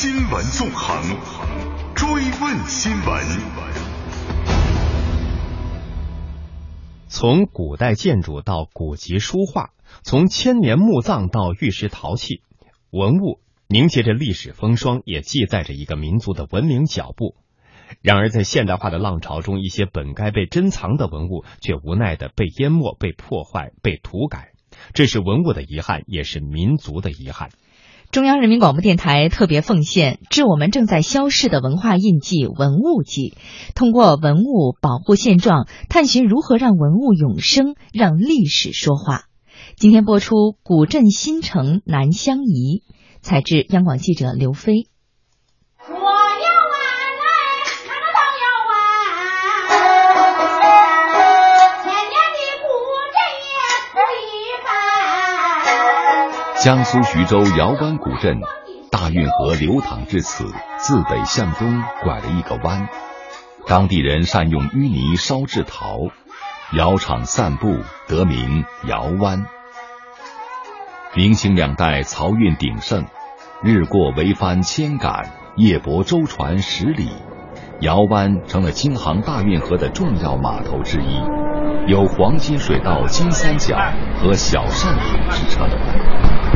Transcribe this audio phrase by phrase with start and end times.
[0.00, 1.02] 新闻纵横，
[1.96, 3.26] 追问新闻。
[7.08, 9.70] 从古代建筑到古籍书画，
[10.04, 12.42] 从千年墓葬到玉石陶器，
[12.92, 17.34] 文物凝结着历史风霜，也记载着一个民族的文明脚步。
[18.00, 24.52] 然而，在现代化的浪潮中，一些本该被珍藏的文物，却无奈的被淹没、被破坏、被涂改。
[24.94, 27.50] 这是文物的遗憾，也是民族的遗憾。
[28.10, 33.34] 中央人民广播电台特别奉献致我们正在消逝的文化印记——文物记，
[33.74, 39.24] 通过文物保护现状，探寻如何让文物永生，让历史说话。
[39.76, 42.82] 今天播出《古镇新城南相宜》，
[43.20, 44.88] 采制央广记者刘飞。
[56.60, 58.40] 江苏徐州姚湾古镇，
[58.90, 60.44] 大运河流淌至此，
[60.78, 62.88] 自北向东拐了一个弯。
[63.68, 65.98] 当地人善用淤泥烧制陶，
[66.72, 67.76] 窑厂散布，
[68.08, 69.46] 得名窑湾。
[71.14, 73.04] 明清两代漕运鼎盛，
[73.62, 77.08] 日过桅帆千杆，夜泊舟船十里，
[77.80, 81.22] 窑湾成了京杭大运河的重要码头之一，
[81.88, 83.74] 有“黄金水道金三角”
[84.20, 85.66] 和“小扇筒”之称。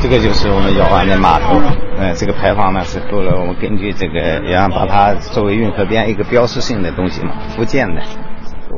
[0.00, 1.60] 这个就是我们姚湾的码头，
[1.98, 8.00] 呃，这个牌坊呢是后来我们根据这个，要把它作为运河边一个标识性的东西嘛，福建的。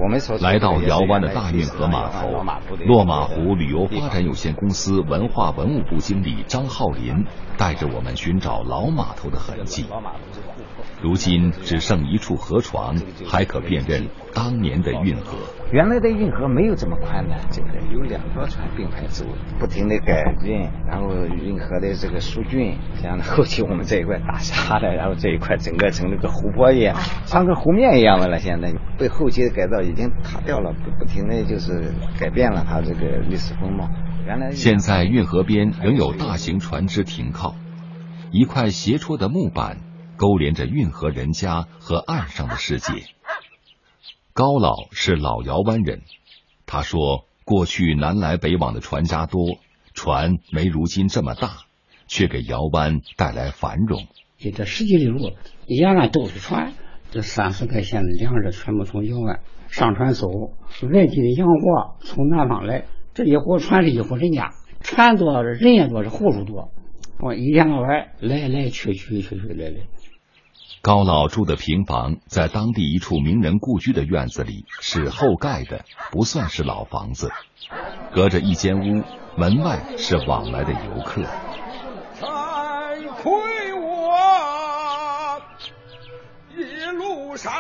[0.03, 2.43] 我们来到姚湾的大运河码头，
[2.85, 7.27] 落马湖旅游发展有限公司文化文物部经理张浩林
[7.59, 9.87] 带着我们寻找老码头的痕迹。
[11.03, 12.95] 如今只剩一处河床，
[13.27, 15.39] 还可辨认当年的运河。
[15.73, 19.25] 原来的运河没有这么宽的，这个有两条船并排走，
[19.59, 28.39] 不停的改运，然后运河的这个疏浚，像后期我们这一块打沙的，然后这一块整个成那个湖泊一样， 像个湖面一样的了。
[28.39, 33.89] 现在被后期的改造已经塌掉了，不不停的就是改变了它这个历史风貌。
[34.27, 37.55] 原来现在运河边仍有大型船只停靠，
[38.31, 39.79] 一块斜戳的木板。
[40.21, 42.93] 勾连着运河人家和岸上的世界。
[44.35, 46.03] 高老是老姚湾人，
[46.67, 49.57] 他说：“过去南来北往的船家多，
[49.95, 51.61] 船没如今这么大，
[52.07, 54.09] 却给姚湾带来繁荣。
[54.39, 55.33] 这十几里路，
[55.67, 56.75] 沿岸都是船，
[57.11, 60.29] 这三四个县的粮食全部从姚湾上船走。
[60.29, 64.51] 外地的洋货从南方来，这一伙船是一伙人家，
[64.83, 66.71] 船多人也多，是户数多。
[67.21, 67.89] 我一天到晚
[68.21, 69.77] 来来去去去去来来。”
[70.83, 77.31] 高老住的平房在当地一处名人故居的院子里，是后盖的，不算是老房子。
[78.15, 79.05] 隔着一间屋，
[79.37, 81.23] 门外是往来的游客。
[82.19, 83.31] 惭愧
[83.75, 85.43] 我，
[86.57, 86.63] 一
[86.97, 87.53] 路上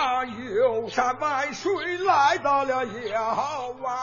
[0.54, 3.98] 游山玩水来到了遥湾。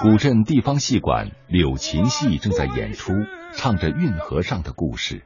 [0.00, 3.14] 古镇地方戏馆柳琴戏正在演出，
[3.52, 5.24] 唱着运河上的故事。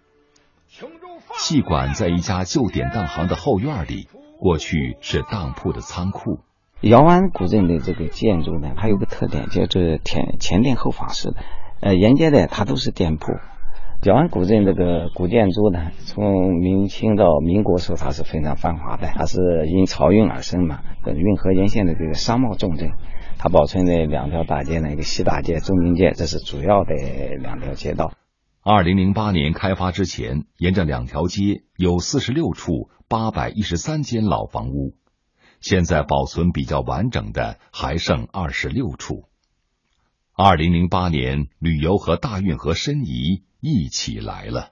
[1.34, 4.06] 戏馆在一家旧典当行的后院里，
[4.38, 6.38] 过去是当铺的仓库。
[6.82, 11.37] 姚湾古镇的这个建筑呢，它有个特点，叫做前前店后坊式的。
[11.81, 13.32] 呃，沿街的它都是店铺。
[14.04, 19.09] 姚湾古镇这个古建筑呢，从明清到民国时候，它是非常繁华的。
[19.14, 19.38] 它是
[19.69, 22.91] 因漕运而生嘛，运河沿线的这个商贸重镇。
[23.38, 26.94] 它保存的两条大街呢，一个西大街、中民街，这是主要的
[27.41, 28.12] 两条街道。
[28.64, 34.94] 二零零八年开发之前，沿着两条街有四十六处八百一十三间老房屋，
[35.60, 39.24] 现在保存比较完整的还剩二十六处。
[40.36, 44.68] 二零零八年，旅游和大运河申遗一起来了。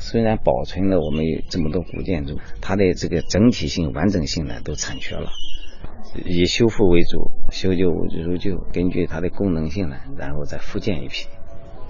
[0.00, 5.30] 虽然保存了我们这么多古建筑，它的这个整体性、完整性呢都残缺了，
[6.26, 11.28] 以修复为主，修旧如旧，根据它的功能性呢，然后再复建一批。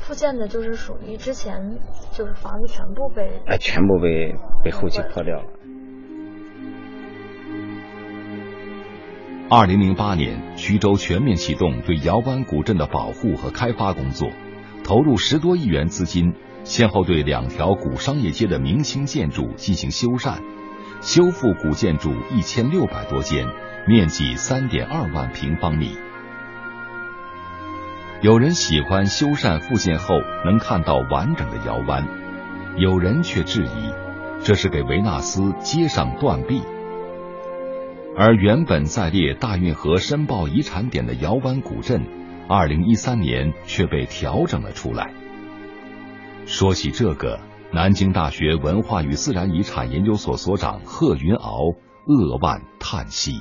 [0.00, 1.78] 复建的就是属于之前
[2.12, 5.44] 就是房子全部被哎全部被被后期破掉了。
[9.48, 14.28] 二零零八年，徐州全面启动对姚湾古镇的保护和开发工作，
[14.84, 20.38] 投入十多亿元资金，先后对两条古商业街的明清建筑进行修缮，
[21.00, 23.48] 修复古建筑一千六百多间，
[23.88, 25.96] 面积三点二万平方米。
[28.22, 30.14] 有人喜欢修缮复建后
[30.44, 32.06] 能看到完整的窑湾，
[32.76, 33.94] 有人却质疑，
[34.44, 36.60] 这是给维纳斯接上断臂。
[38.14, 42.04] 而原本在列大运河申报遗产点的窑湾古镇，
[42.46, 45.14] 二零一三年却被调整了出来。
[46.44, 47.40] 说起这个，
[47.72, 51.74] 南京大学文化与自然遗产研究所所长贺云翱
[52.06, 53.40] 扼腕叹息：“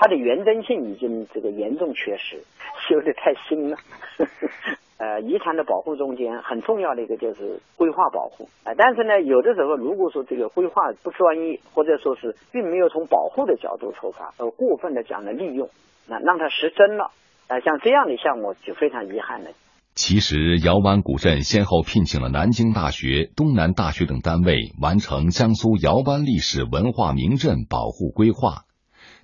[0.00, 2.42] 它的原真性已经这个严重缺失，
[2.88, 3.76] 修 的太新了。
[4.96, 8.72] 呃，遗产的保护中间很重要的一个就是规划保护啊。
[8.76, 15.68] 但是呢，有的时候如果说这个规划不专业，或者说是并没有从保护的角度出发，而过分的讲了利用，
[16.08, 17.10] 那让它失真了
[17.48, 19.50] 啊，像这样的项目就非常遗憾了。”
[19.94, 28.64] 其实，姚湾古镇先后聘请了南京大学、东南大学等单位，完成江苏姚湾历史文化名镇保护规划、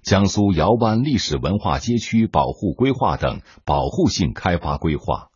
[0.06, 5.30] 江苏姚湾历史文化街区保护规划等保护性开发规划，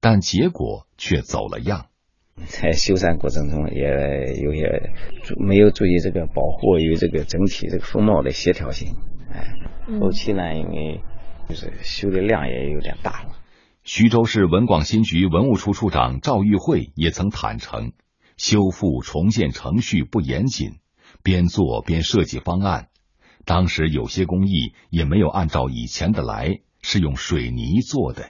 [0.00, 1.86] 但结果却走了样。
[2.34, 4.90] 在修缮过程中，也有些
[5.36, 8.96] 没有注意这个保护与这个整体这个风貌的协调性。
[9.32, 9.54] 哎，
[10.00, 11.00] 后期呢，因为
[11.48, 13.36] 就是修的量也有点大了。
[13.84, 17.92] 徐州市文广新局文物处处长赵玉慧也曾坦诚，
[18.36, 20.72] 修复重建程序不严谨，
[21.22, 22.87] 边做边设计方案。
[23.48, 28.28] 当时有些工艺也没有按照以前的来，是用水泥做的。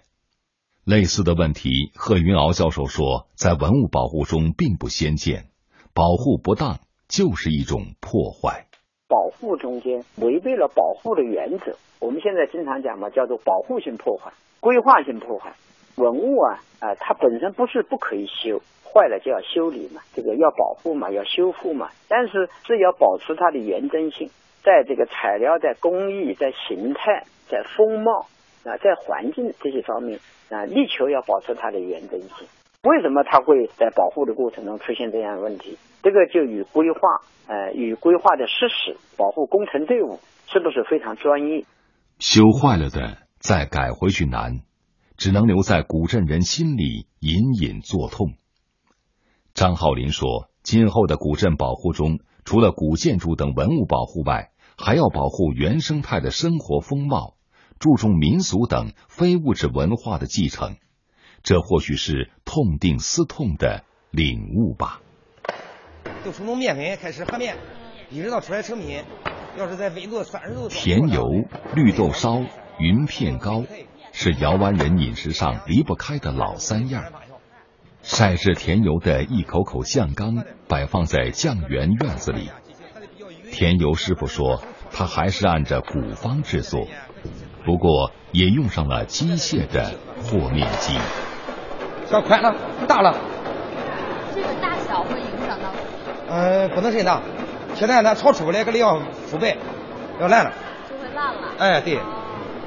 [0.84, 5.48] 类似的问题，贺云翱教授说，在文物保护中并不鲜见，
[5.92, 6.78] 保护不当
[7.08, 8.68] 就是一种破坏。
[9.08, 14.32] 保护中间违背了保护的原则，我们现在经常讲嘛，叫做保护性破坏。
[14.60, 15.56] 规划性破坏
[15.98, 24.30] 文物啊啊，它本身不是不可以修，坏了就要修理嘛，这个要保护嘛，要修复嘛，但是是要保持它的原真性，
[24.62, 28.26] 在这个材料、在工艺、在形态、在风貌
[28.64, 32.46] 啊，在环境这些方面啊，力求要保持它的原真性。
[32.84, 35.76] 为什么它会在保护的过程中出现这样的问题？
[36.02, 37.00] 这个就与规划
[37.48, 41.64] 呃与规划的实施、保护工程队伍是不是非常专业？
[42.20, 43.26] 修坏了的。
[43.40, 44.62] 再改回去难，
[45.18, 48.34] 只能留在古镇人心里隐隐作痛。
[49.52, 57.34] 张浩林说：“今后的古镇保护中，除了古建筑等文物保护外，还要保护原生态的生活风貌，
[57.80, 60.76] 注重民俗等非物质文化的继承。
[61.42, 65.02] 这或许是痛定思痛的领悟吧。”
[66.24, 67.56] 就从弄面粉开始和面，
[68.08, 69.02] 一直到出来成品，
[69.58, 71.28] 要是在温度三十度，甜油、
[71.74, 72.40] 绿豆烧。
[72.80, 73.64] 云片糕
[74.12, 77.04] 是姚湾人饮食上离不开的老三样。
[78.02, 82.50] 晒制甜油的一口口酱缸摆放在酱园院子里。
[83.52, 84.62] 甜油师傅说，
[84.92, 86.86] 他还是按着古方制作，
[87.64, 90.96] 不过也用上了机械的和面机。
[92.06, 92.54] 小宽了，
[92.86, 93.14] 大了。
[94.34, 95.70] 这个大小会影响到？
[96.28, 97.20] 呃，不能太大。
[97.74, 99.56] 现在呢炒出来，可能要腐败，
[100.20, 100.52] 要烂了。
[100.88, 101.54] 就会烂了。
[101.58, 101.98] 哎，对。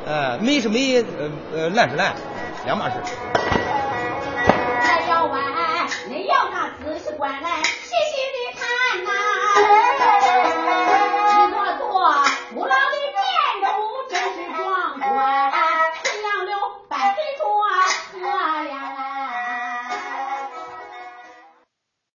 [0.05, 2.15] 呃，美是美，呃呃，烂是烂，
[2.65, 2.95] 两码事。